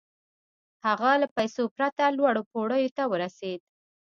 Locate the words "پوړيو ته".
2.51-3.03